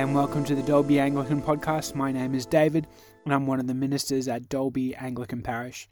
[0.00, 1.94] And welcome to the Dalby Anglican Podcast.
[1.94, 2.86] My name is David
[3.26, 5.86] and I'm one of the ministers at Dalby Anglican Parish.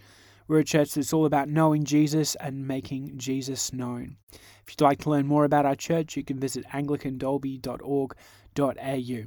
[0.47, 4.17] We're a church that's all about knowing Jesus and making Jesus known.
[4.33, 9.25] If you'd like to learn more about our church, you can visit anglicandalby.org.au.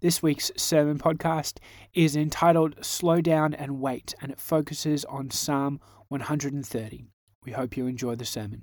[0.00, 1.58] This week's sermon podcast
[1.92, 7.04] is entitled Slow Down and Wait, and it focuses on Psalm 130.
[7.44, 8.62] We hope you enjoy the sermon.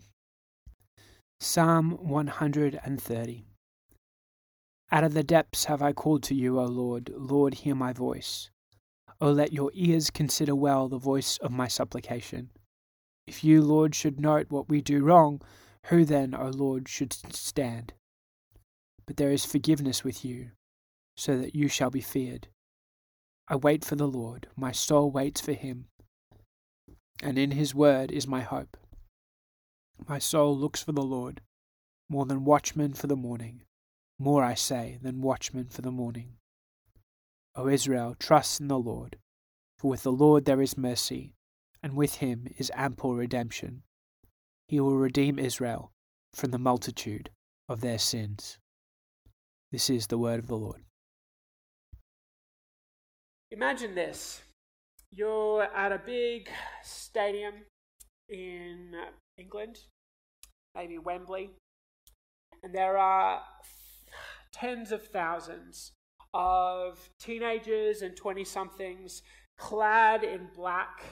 [1.39, 3.45] Psalm 130.
[4.94, 7.13] Out of the depths have I called to you, O Lord.
[7.16, 8.50] Lord, hear my voice.
[9.22, 12.50] O let your ears consider well the voice of my supplication.
[13.26, 15.41] If you, Lord, should note what we do wrong,
[15.86, 17.94] who then, O Lord, should stand?
[19.06, 20.52] But there is forgiveness with you,
[21.16, 22.50] so that you shall be feared.
[23.47, 25.86] I wait for the Lord, my soul waits for him,
[27.23, 28.75] and in his word is my hope.
[30.06, 31.39] My soul looks for the Lord,
[32.09, 33.64] more than watchmen for the morning
[34.22, 36.33] more, I say, than watchmen for the morning.
[37.55, 39.17] O Israel, trust in the Lord,
[39.78, 41.33] for with the Lord there is mercy,
[41.83, 43.83] and with him is ample redemption.
[44.67, 45.91] He will redeem Israel
[46.33, 47.30] from the multitude
[47.67, 48.58] of their sins.
[49.72, 50.83] This is the word of the Lord.
[53.50, 54.41] Imagine this
[55.11, 56.50] you're at a big
[56.83, 57.53] stadium
[58.30, 58.95] in
[59.38, 59.80] England,
[60.73, 61.50] maybe Wembley,
[62.63, 63.41] and there are
[64.52, 65.91] tens of thousands
[66.33, 69.21] of teenagers and 20 somethings
[69.57, 71.03] clad in black.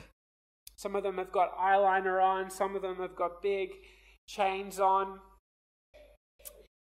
[0.77, 3.69] Some of them have got eyeliner on, some of them have got big
[4.27, 5.19] chains on.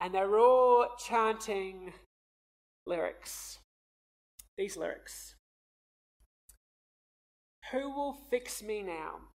[0.00, 1.92] And they're all chanting
[2.86, 3.58] lyrics.
[4.56, 5.34] These lyrics
[7.70, 9.30] Who will fix me now?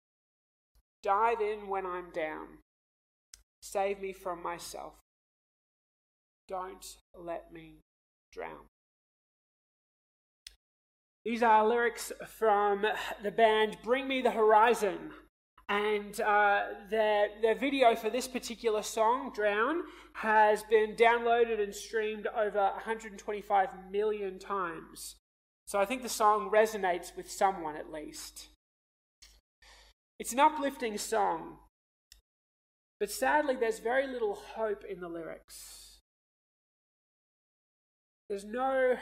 [1.01, 2.59] Dive in when I'm down.
[3.61, 5.02] Save me from myself.
[6.47, 7.79] Don't let me
[8.31, 8.67] drown.
[11.23, 12.85] These are lyrics from
[13.21, 15.11] the band Bring Me the Horizon.
[15.69, 19.83] And uh, their, their video for this particular song, Drown,
[20.13, 25.15] has been downloaded and streamed over 125 million times.
[25.65, 28.49] So I think the song resonates with someone at least.
[30.19, 31.57] It's an uplifting song,
[32.99, 35.82] but sadly, there's very little hope in the lyrics.
[38.29, 38.95] There's no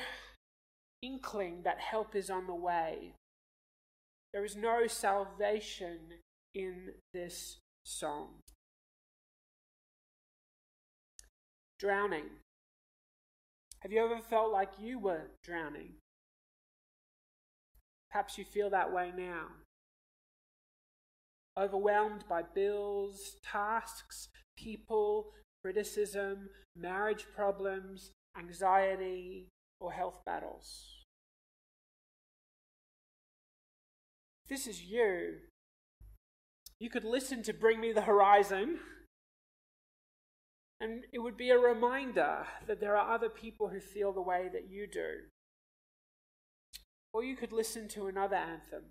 [1.02, 3.14] inkling that help is on the way.
[4.34, 6.00] There is no salvation
[6.54, 8.40] in this song.
[11.80, 12.30] Drowning.
[13.80, 15.94] Have you ever felt like you were drowning?
[18.12, 19.48] Perhaps you feel that way now.
[21.58, 25.32] Overwhelmed by bills, tasks, people,
[25.64, 29.48] criticism, marriage problems, anxiety,
[29.80, 31.06] or health battles.
[34.46, 35.38] If this is you,
[36.80, 38.80] you could listen to Bring Me the Horizon,
[40.80, 44.50] and it would be a reminder that there are other people who feel the way
[44.52, 45.28] that you do.
[47.14, 48.86] Or you could listen to another anthem,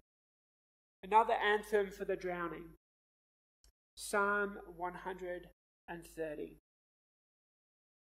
[1.02, 2.74] another anthem for the drowning
[3.96, 6.56] Psalm 130.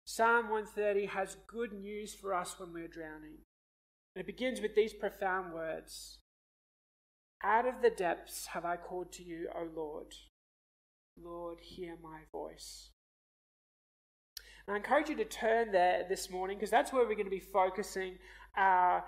[0.06, 3.40] Psalm 130 has good news for us when we're drowning.
[4.16, 6.20] And it begins with these profound words
[7.44, 10.14] Out of the depths have I called to you, O Lord.
[11.18, 12.92] Lord, hear my voice.
[14.68, 17.32] And I encourage you to turn there this morning because that's where we're going to
[17.32, 18.18] be focusing
[18.56, 19.06] our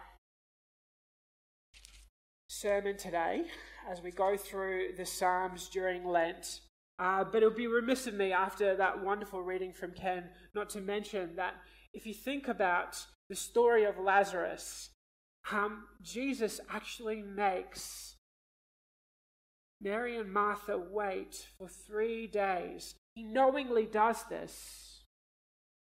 [2.48, 3.44] sermon today
[3.90, 6.62] as we go through the Psalms during Lent.
[7.00, 10.70] Uh, but it would be remiss of me after that wonderful reading from Ken not
[10.72, 11.54] to mention that
[11.94, 14.90] if you think about the story of Lazarus,
[15.52, 18.16] um, Jesus actually makes
[19.80, 22.96] Mary and Martha wait for three days.
[23.14, 25.04] He knowingly does this.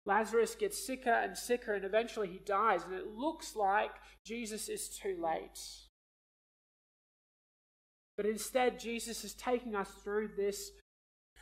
[0.06, 3.92] Lazarus gets sicker and sicker, and eventually he dies, and it looks like
[4.24, 5.59] Jesus is too late.
[8.15, 10.71] But instead, Jesus is taking us through this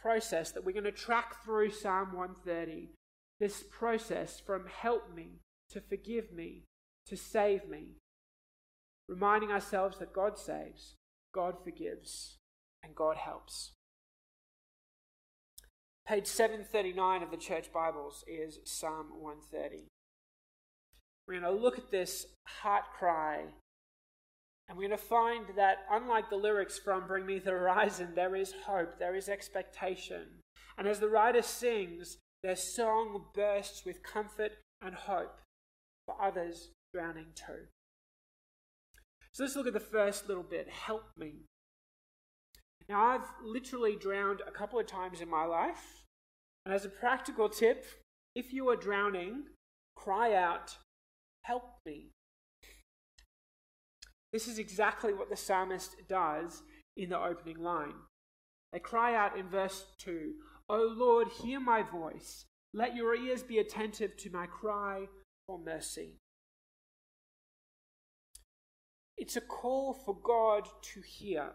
[0.05, 2.89] process that we're going to track through Psalm 130.
[3.39, 5.39] This process from help me
[5.71, 6.65] to forgive me
[7.07, 7.97] to save me.
[9.09, 10.95] Reminding ourselves that God saves,
[11.33, 12.37] God forgives,
[12.83, 13.71] and God helps.
[16.07, 19.87] Page 739 of the Church Bibles is Psalm 130.
[21.27, 22.27] We're going to look at this
[22.61, 23.45] heart cry
[24.67, 28.35] and we're going to find that, unlike the lyrics from Bring Me the Horizon, there
[28.35, 30.23] is hope, there is expectation.
[30.77, 35.39] And as the writer sings, their song bursts with comfort and hope
[36.05, 37.67] for others drowning too.
[39.31, 41.45] So let's look at the first little bit help me.
[42.87, 46.03] Now, I've literally drowned a couple of times in my life.
[46.65, 47.85] And as a practical tip,
[48.35, 49.43] if you are drowning,
[49.95, 50.77] cry out,
[51.45, 52.07] Help me.
[54.35, 56.61] This is exactly what the psalmist does
[56.97, 57.93] in the opening line.
[58.73, 60.33] They cry out in verse 2
[60.67, 62.43] O Lord, hear my voice.
[62.73, 65.07] Let your ears be attentive to my cry
[65.47, 66.17] for mercy.
[69.15, 71.51] It's a call for God to hear.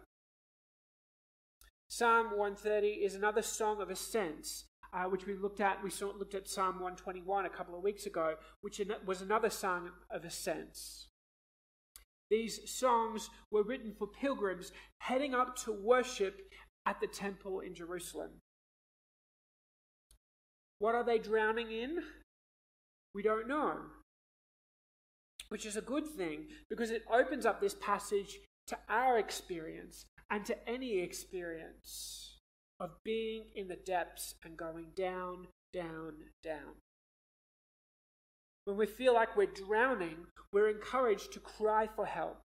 [1.87, 5.85] Psalm 130 is another song of ascents, uh, which we looked at.
[5.85, 9.91] We saw, looked at Psalm 121 a couple of weeks ago, which was another song
[10.11, 11.10] of ascents.
[12.31, 16.41] These songs were written for pilgrims heading up to worship
[16.87, 18.31] at the temple in Jerusalem.
[20.79, 21.99] What are they drowning in?
[23.15, 23.77] We don't know.
[25.49, 28.39] Which is a good thing because it opens up this passage
[28.69, 32.39] to our experience and to any experience
[32.79, 36.77] of being in the depths and going down, down, down.
[38.65, 42.39] When we feel like we're drowning, we're encouraged to cry for help.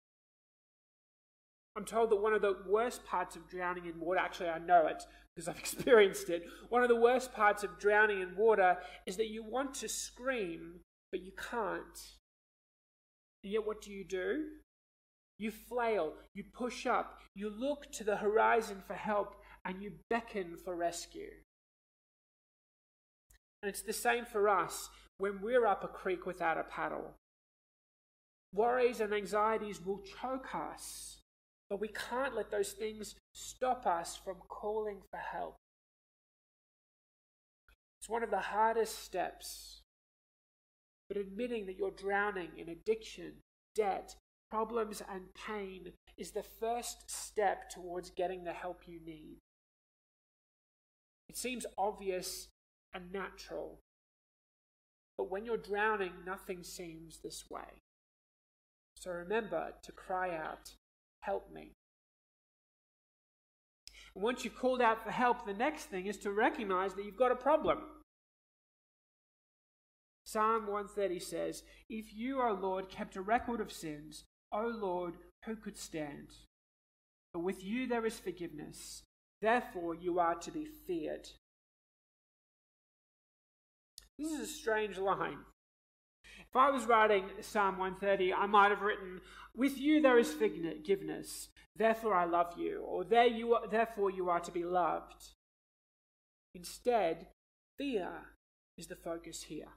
[1.76, 4.86] I'm told that one of the worst parts of drowning in water, actually, I know
[4.86, 5.04] it
[5.36, 6.44] because I've experienced it.
[6.70, 8.78] One of the worst parts of drowning in water
[9.08, 10.82] is that you want to scream,
[11.12, 12.00] but you can't.
[13.44, 14.46] And yet, what do you do?
[15.40, 20.58] You flail, you push up, you look to the horizon for help, and you beckon
[20.64, 21.32] for rescue.
[23.62, 27.14] And it's the same for us when we're up a creek without a paddle.
[28.54, 31.22] Worries and anxieties will choke us,
[31.70, 35.56] but we can't let those things stop us from calling for help.
[38.00, 39.82] It's one of the hardest steps.
[41.08, 43.34] But admitting that you're drowning in addiction,
[43.76, 44.16] debt,
[44.52, 49.38] problems, and pain is the first step towards getting the help you need.
[51.30, 52.50] It seems obvious
[52.94, 53.80] and natural,
[55.24, 57.80] but when you're drowning, nothing seems this way.
[58.96, 60.74] So remember to cry out,
[61.22, 61.72] Help me.
[64.14, 67.16] And once you've called out for help, the next thing is to recognize that you've
[67.16, 67.78] got a problem.
[70.26, 75.14] Psalm 130 says, If you, O Lord, kept a record of sins, O Lord,
[75.46, 76.32] who could stand?
[77.34, 79.04] But with you there is forgiveness.
[79.42, 81.30] Therefore you are to be feared.
[84.18, 85.40] This is a strange line.
[86.40, 89.22] If I was writing Psalm 130, I might have written,
[89.56, 94.30] With you there is forgiveness, therefore I love you, or there you are, therefore you
[94.30, 95.30] are to be loved.
[96.54, 97.28] Instead,
[97.78, 98.10] fear
[98.78, 99.70] is the focus here.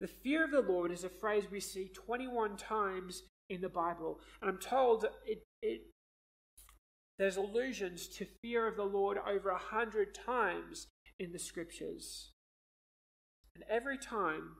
[0.00, 4.20] The fear of the Lord is a phrase we see 21 times in the Bible.
[4.40, 5.82] And I'm told it, it,
[7.18, 10.86] there's allusions to fear of the Lord over a hundred times
[11.18, 12.30] in the scriptures.
[13.58, 14.50] And every time,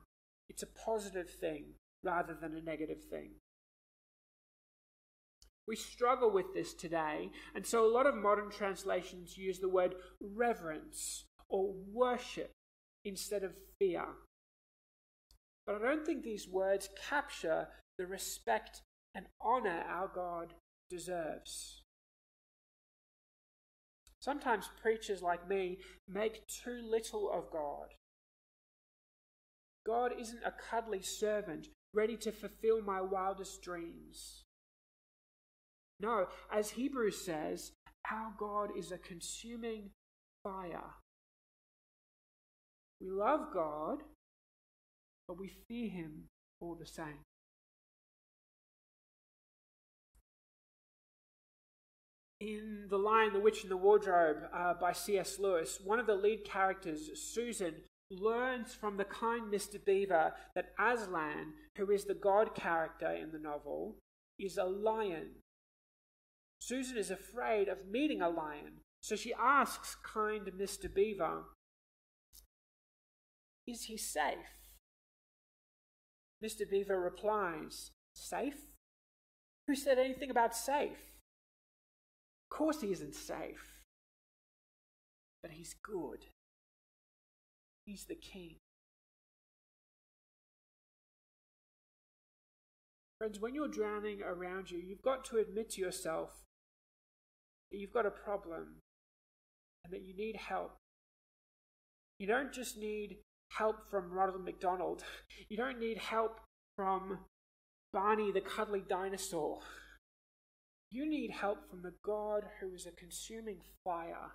[0.49, 3.31] it's a positive thing rather than a negative thing.
[5.65, 9.95] We struggle with this today, and so a lot of modern translations use the word
[10.19, 12.51] reverence or worship
[13.05, 14.03] instead of fear.
[15.65, 18.81] But I don't think these words capture the respect
[19.15, 20.55] and honor our God
[20.89, 21.83] deserves.
[24.19, 27.93] Sometimes preachers like me make too little of God.
[29.89, 34.43] God isn't a cuddly servant ready to fulfill my wildest dreams.
[35.99, 37.71] No, as Hebrews says,
[38.09, 39.89] our God is a consuming
[40.43, 40.93] fire.
[43.01, 44.03] We love God
[45.29, 46.23] but we fear him
[46.59, 47.19] all the same.
[52.41, 55.37] In The Lion, the Witch, and the Wardrobe uh, by C.S.
[55.37, 57.75] Lewis, one of the lead characters, Susan,
[58.11, 59.83] learns from the kind Mr.
[59.83, 63.97] Beaver that Aslan, who is the god character in the novel,
[64.39, 65.35] is a lion.
[66.59, 70.93] Susan is afraid of meeting a lion, so she asks kind Mr.
[70.93, 71.43] Beaver,
[73.67, 74.69] Is he safe?
[76.43, 76.69] Mr.
[76.69, 78.59] Beaver replies, Safe?
[79.67, 81.13] Who said anything about safe?
[82.51, 83.83] Of course he isn't safe.
[85.43, 86.25] But he's good.
[87.89, 88.57] He's the king.
[93.17, 96.29] Friends, when you're drowning around you, you've got to admit to yourself
[97.71, 98.81] that you've got a problem
[99.83, 100.77] and that you need help.
[102.19, 103.17] You don't just need
[103.57, 105.03] help from Ronald McDonald.
[105.49, 106.41] You don't need help
[106.75, 107.17] from
[107.91, 109.61] Barney the cuddly dinosaur.
[110.91, 114.33] You need help from the God who is a consuming fire.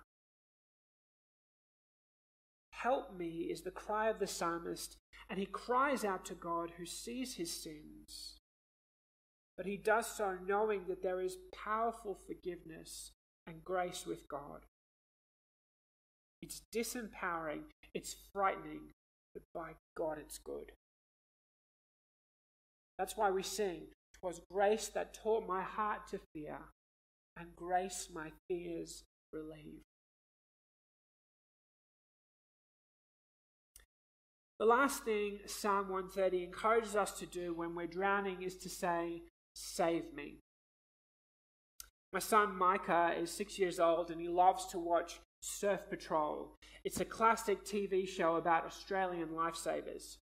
[2.85, 6.85] Help me is the cry of the psalmist, and he cries out to God who
[6.85, 8.37] sees his sins.
[9.57, 13.09] But he does so knowing that there is powerful forgiveness
[13.47, 14.67] and grace with God.
[16.43, 17.63] It's disempowering,
[17.95, 18.91] it's frightening,
[19.33, 20.71] but by God it's good.
[22.99, 23.87] That's why we sing,
[24.19, 26.59] "'Twas grace that taught my heart to fear,
[27.35, 29.81] and grace my fears relieve.
[34.57, 39.23] The last thing Psalm 130 encourages us to do when we're drowning is to say,
[39.53, 40.39] Save me.
[42.13, 46.55] My son Micah is six years old and he loves to watch Surf Patrol.
[46.85, 50.17] It's a classic TV show about Australian lifesavers.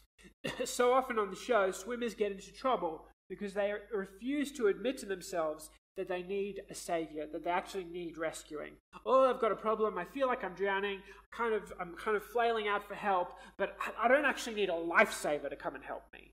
[0.64, 5.06] so often on the show, swimmers get into trouble because they refuse to admit to
[5.06, 8.72] themselves that they need a savior, that they actually need rescuing.
[9.04, 9.98] Oh, I've got a problem.
[9.98, 11.00] I feel like I'm drowning.
[11.30, 14.72] Kind of, I'm kind of flailing out for help, but I don't actually need a
[14.72, 16.32] lifesaver to come and help me.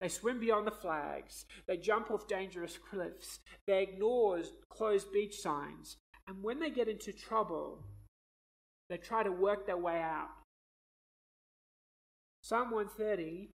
[0.00, 1.44] They swim beyond the flags.
[1.66, 3.40] They jump off dangerous cliffs.
[3.66, 4.40] They ignore
[4.70, 5.96] closed beach signs.
[6.28, 7.84] And when they get into trouble,
[8.88, 10.28] they try to work their way out.
[12.42, 13.50] Psalm 130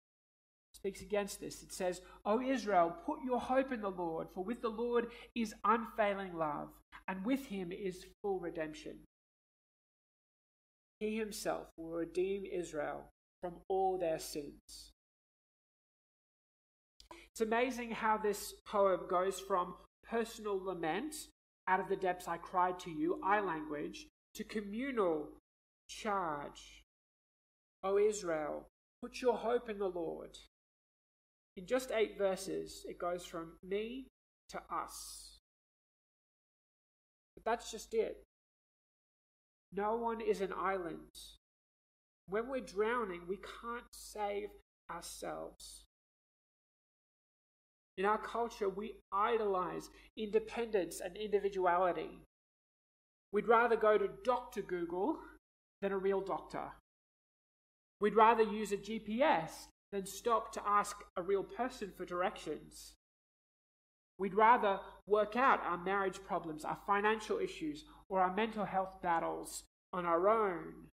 [0.83, 1.62] speaks against this.
[1.62, 5.55] It says, O Israel, put your hope in the Lord, for with the Lord is
[5.65, 6.71] unfailing love,
[7.07, 8.99] and with him is full redemption.
[10.99, 13.05] He himself will redeem Israel
[13.41, 14.91] from all their sins.
[17.31, 19.75] It's amazing how this poem goes from
[20.09, 21.15] personal lament,
[21.69, 25.29] out of the depths I cried to you, I language, to communal
[25.89, 26.83] charge.
[27.85, 28.67] O Israel,
[29.01, 30.37] put your hope in the Lord.
[31.56, 34.06] In just eight verses, it goes from me
[34.49, 35.38] to us.
[37.35, 38.23] But that's just it.
[39.75, 41.18] No one is an island.
[42.28, 44.49] When we're drowning, we can't save
[44.90, 45.85] ourselves.
[47.99, 52.21] In our culture, we idolize independence and individuality.
[53.32, 54.62] We'd rather go to Dr.
[54.62, 55.18] Google
[55.80, 56.73] than a real doctor.
[58.00, 62.94] We'd rather use a GPS than stop to ask a real person for directions.
[64.18, 69.64] We'd rather work out our marriage problems, our financial issues, or our mental health battles
[69.92, 70.88] on our own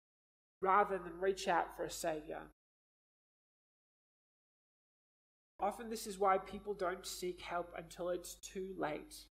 [0.61, 2.41] rather than reach out for a Saviour.
[5.59, 9.25] Often, this is why people don't seek help until it's too late.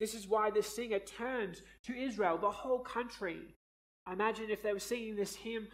[0.00, 3.56] This is why the singer turns to Israel, the whole country.
[4.10, 5.68] Imagine if they were singing this hymn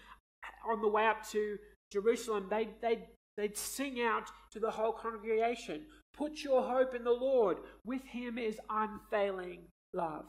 [0.71, 1.59] on the way up to
[1.91, 3.05] Jerusalem, they'd, they'd,
[3.37, 5.83] they'd sing out to the whole congregation
[6.13, 7.59] Put your hope in the Lord.
[7.85, 10.27] With him is unfailing love.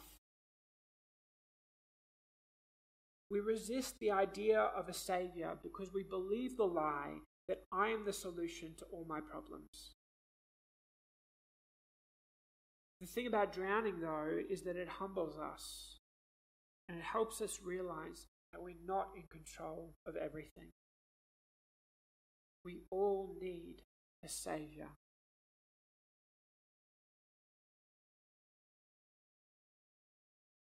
[3.30, 8.06] We resist the idea of a Saviour because we believe the lie that I am
[8.06, 9.96] the solution to all my problems.
[13.00, 15.98] The thing about drowning, though, is that it humbles us
[16.88, 20.72] and it helps us realize that we're not in control of everything.
[22.64, 23.84] We all need
[24.24, 24.88] a Saviour.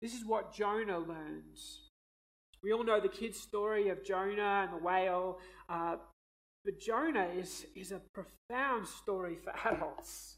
[0.01, 1.89] This is what Jonah learns.
[2.61, 5.95] We all know the kid's story of Jonah and the whale, uh,
[6.63, 10.37] but Jonah is, is a profound story for adults.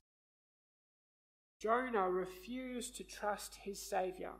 [1.61, 4.33] Jonah refused to trust his Saviour.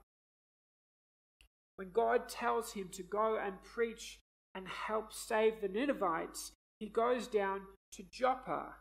[1.78, 4.20] When God tells him to go and preach
[4.54, 7.62] and help save the Ninevites, he goes down
[7.94, 8.76] to Joppa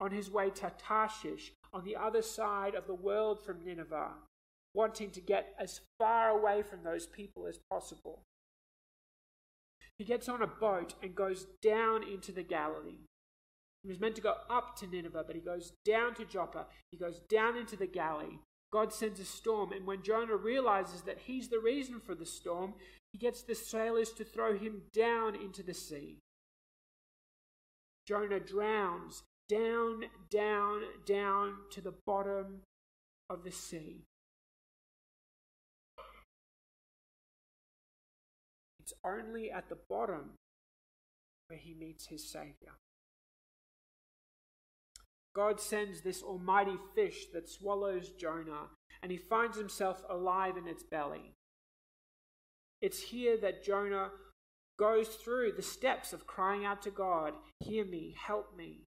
[0.00, 4.12] on his way to Tarshish on the other side of the world from Nineveh,
[4.74, 8.22] wanting to get as far away from those people as possible.
[9.98, 13.00] He gets on a boat and goes down into the galley.
[13.82, 16.66] He was meant to go up to Nineveh, but he goes down to Joppa.
[16.90, 18.40] He goes down into the galley.
[18.72, 22.74] God sends a storm, and when Jonah realizes that he's the reason for the storm,
[23.12, 26.18] he gets the sailors to throw him down into the sea.
[28.06, 32.62] Jonah drowns down, down, down to the bottom
[33.28, 34.04] of the sea.
[38.78, 40.34] It's only at the bottom
[41.48, 42.74] where he meets his Savior.
[45.34, 48.70] God sends this almighty fish that swallows Jonah,
[49.02, 51.32] and he finds himself alive in its belly.
[52.80, 54.10] It's here that Jonah
[54.78, 58.84] goes through the steps of crying out to God, Hear me, help me.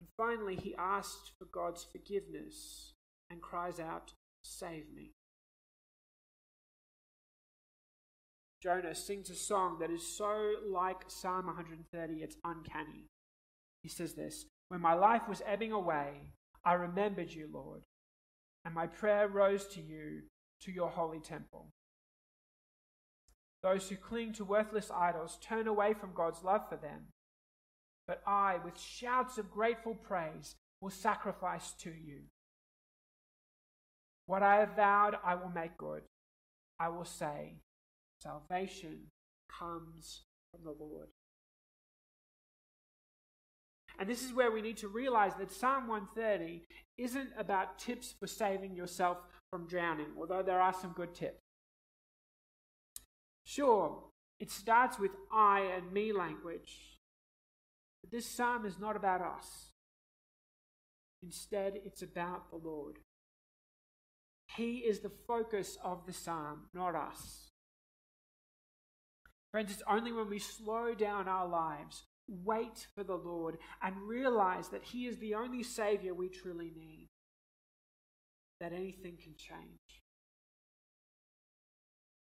[0.00, 2.92] And finally, he asks for God's forgiveness
[3.30, 5.12] and cries out, Save me.
[8.62, 13.06] Jonah sings a song that is so like Psalm 130, it's uncanny.
[13.82, 16.32] He says this When my life was ebbing away,
[16.64, 17.82] I remembered you, Lord,
[18.64, 20.22] and my prayer rose to you,
[20.62, 21.68] to your holy temple.
[23.66, 27.06] Those who cling to worthless idols turn away from God's love for them.
[28.06, 32.20] But I, with shouts of grateful praise, will sacrifice to you.
[34.26, 36.02] What I have vowed, I will make good.
[36.78, 37.56] I will say,
[38.22, 39.08] Salvation
[39.50, 41.08] comes from the Lord.
[43.98, 46.62] And this is where we need to realize that Psalm 130
[46.98, 49.18] isn't about tips for saving yourself
[49.50, 51.45] from drowning, although there are some good tips.
[53.46, 54.02] Sure,
[54.40, 56.98] it starts with I and me language,
[58.02, 59.70] but this psalm is not about us.
[61.22, 62.98] Instead, it's about the Lord.
[64.56, 67.50] He is the focus of the psalm, not us.
[69.52, 74.70] Friends, it's only when we slow down our lives, wait for the Lord, and realize
[74.70, 77.06] that He is the only Savior we truly need
[78.58, 80.02] that anything can change.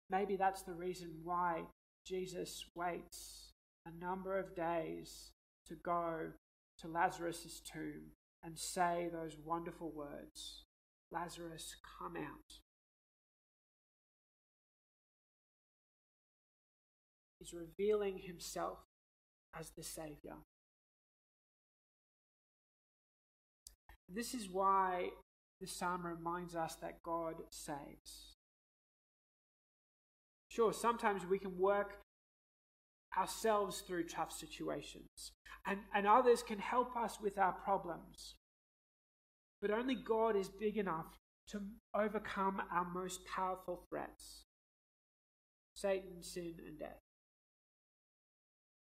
[0.09, 1.63] Maybe that's the reason why
[2.05, 3.53] Jesus waits
[3.85, 5.31] a number of days
[5.67, 6.31] to go
[6.79, 8.11] to Lazarus' tomb
[8.43, 10.63] and say those wonderful words
[11.13, 12.59] Lazarus, come out.
[17.39, 18.79] He's revealing himself
[19.57, 20.37] as the Savior.
[24.09, 25.09] This is why
[25.61, 28.37] the psalm reminds us that God saves.
[30.53, 31.97] Sure, sometimes we can work
[33.17, 35.31] ourselves through tough situations,
[35.65, 38.35] and, and others can help us with our problems.
[39.59, 41.61] But only God is big enough to
[41.95, 44.43] overcome our most powerful threats
[45.73, 46.99] Satan, sin, and death.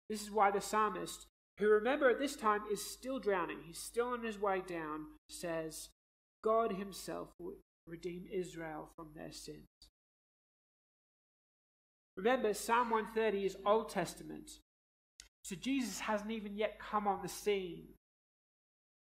[0.09, 1.27] This is why the psalmist,
[1.59, 5.89] who remember at this time is still drowning, he's still on his way down, says,
[6.41, 9.67] God himself will redeem Israel from their sins.
[12.19, 14.51] Remember, Psalm 130 is Old Testament.
[15.45, 17.85] So Jesus hasn't even yet come on the scene.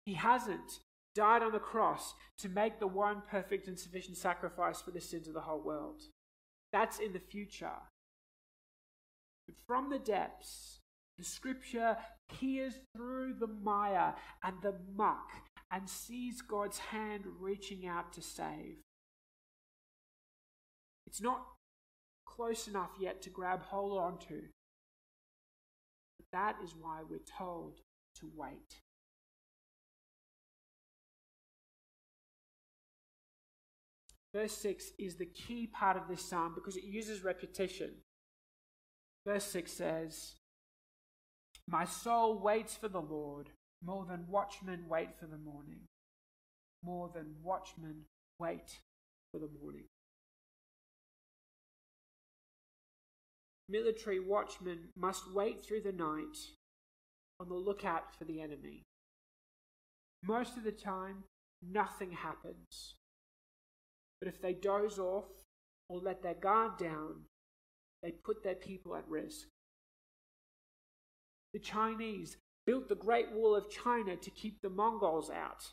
[0.06, 0.80] He hasn't
[1.16, 5.28] died on the cross to make the one perfect and sufficient sacrifice for the sins
[5.28, 6.04] of the whole world.
[6.72, 7.82] That's in the future.
[9.48, 10.80] But from the depths,
[11.18, 11.98] the scripture
[12.30, 15.28] peers through the mire and the muck
[15.72, 18.78] and sees God's hand reaching out to save.
[21.08, 21.42] It's not
[22.36, 24.42] close enough yet to grab hold onto.
[26.18, 27.80] But that is why we're told
[28.20, 28.80] to wait.
[34.34, 37.92] Verse 6 is the key part of this psalm because it uses repetition.
[39.26, 40.36] Verse 6 says,
[41.68, 43.50] my soul waits for the Lord
[43.84, 45.88] more than watchmen wait for the morning.
[46.84, 48.06] More than watchmen
[48.40, 48.80] wait
[49.32, 49.86] for the morning.
[53.72, 56.38] Military watchmen must wait through the night
[57.40, 58.84] on the lookout for the enemy.
[60.24, 61.24] Most of the time,
[61.62, 62.96] nothing happens.
[64.20, 65.30] But if they doze off
[65.88, 67.22] or let their guard down,
[68.04, 69.48] they put their people at risk.
[71.54, 75.64] The Chinese built the Great Wall of China to keep the Mongols out.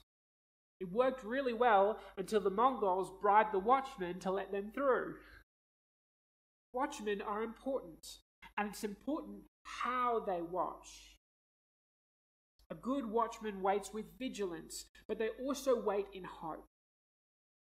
[0.80, 5.16] It worked really well until the Mongols bribed the watchmen to let them through.
[6.72, 8.18] Watchmen are important,
[8.56, 11.16] and it's important how they watch.
[12.70, 16.66] A good watchman waits with vigilance, but they also wait in hope.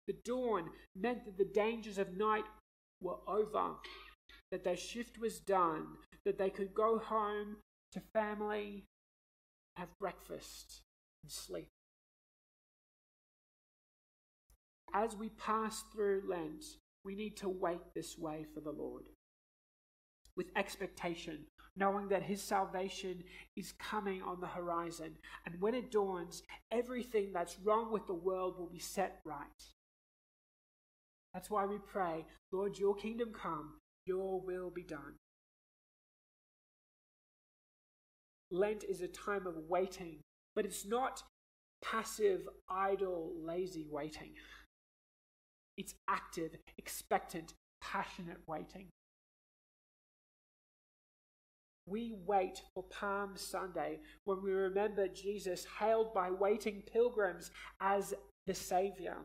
[0.07, 2.45] The dawn meant that the dangers of night
[3.01, 3.75] were over,
[4.51, 5.87] that their shift was done,
[6.25, 7.57] that they could go home
[7.93, 8.85] to family,
[9.77, 10.83] have breakfast,
[11.23, 11.69] and sleep.
[14.95, 16.65] As we pass through Lent,
[17.05, 19.05] we need to wait this way for the Lord
[20.37, 21.45] with expectation,
[21.77, 23.23] knowing that His salvation
[23.57, 25.17] is coming on the horizon.
[25.47, 29.47] And when it dawns, everything that's wrong with the world will be set right.
[31.35, 33.75] That's why we pray, Lord, your kingdom come,
[34.07, 35.17] your will be done.
[38.51, 40.21] Lent is a time of waiting,
[40.55, 41.23] but it's not
[41.83, 44.35] passive, idle, lazy waiting.
[45.76, 48.88] It's active, expectant, passionate waiting.
[51.87, 58.14] We wait for Palm Sunday when we remember Jesus hailed by waiting pilgrims as
[58.46, 59.16] the Saviour.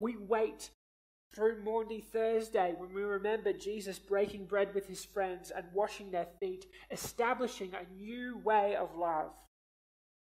[0.00, 0.70] We wait
[1.34, 6.28] through Maundy Thursday when we remember Jesus breaking bread with his friends and washing their
[6.40, 9.32] feet, establishing a new way of love.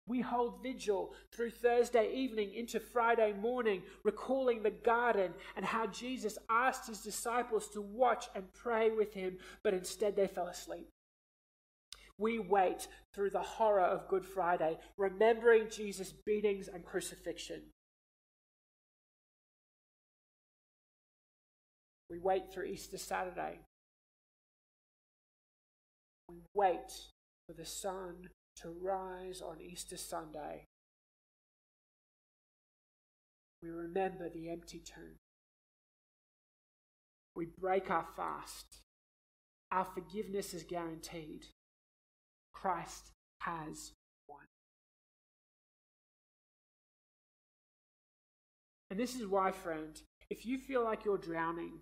[0.07, 6.37] We hold vigil through Thursday evening into Friday morning, recalling the garden and how Jesus
[6.49, 10.87] asked his disciples to watch and pray with him, but instead they fell asleep.
[12.17, 17.61] We wait through the horror of Good Friday, remembering Jesus' beatings and crucifixion.
[22.09, 23.59] We wait through Easter Saturday.
[26.29, 26.91] We wait
[27.45, 28.29] for the sun
[28.61, 30.65] to rise on Easter Sunday.
[33.61, 35.17] We remember the empty tomb.
[37.35, 38.81] We break our fast.
[39.71, 41.45] Our forgiveness is guaranteed.
[42.53, 43.91] Christ has
[44.27, 44.45] won.
[48.89, 51.81] And this is why, friend, if you feel like you're drowning,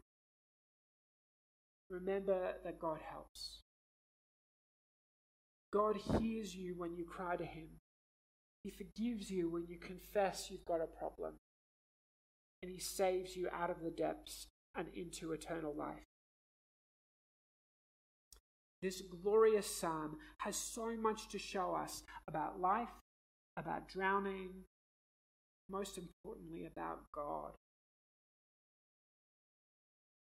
[1.89, 3.54] remember that God helps.
[5.75, 7.67] God hears you when you cry to Him.
[8.63, 11.33] He forgives you when you confess you've got a problem.
[12.63, 16.05] And He saves you out of the depths and into eternal life.
[18.81, 22.95] This glorious psalm has so much to show us about life,
[23.57, 24.51] about drowning,
[25.69, 27.51] most importantly, about God.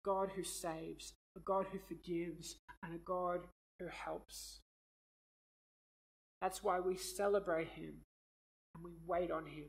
[0.04, 3.40] God who saves, a God who forgives, and a God
[3.80, 4.61] who helps.
[6.42, 8.02] That's why we celebrate Him
[8.74, 9.66] and we wait on Him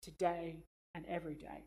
[0.00, 0.58] today
[0.94, 1.64] and every day.